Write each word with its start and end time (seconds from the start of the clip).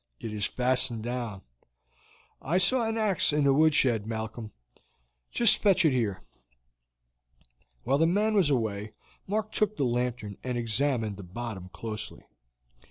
"It 0.19 0.33
is 0.33 0.47
fastened 0.47 1.03
down. 1.03 1.43
I 2.41 2.57
saw 2.57 2.89
an 2.89 2.97
ax 2.97 3.31
in 3.31 3.43
the 3.43 3.53
woodshed, 3.53 4.07
Malcolm; 4.07 4.51
just 5.29 5.59
fetch 5.59 5.85
it 5.85 5.91
here." 5.93 6.23
While 7.83 7.99
the 7.99 8.07
man 8.07 8.33
was 8.33 8.49
away 8.49 8.93
Mark 9.27 9.51
took 9.51 9.77
the 9.77 9.83
lantern 9.85 10.37
and 10.43 10.57
examined 10.57 11.17
the 11.17 11.23
bottom 11.23 11.69
closely. 11.69 12.23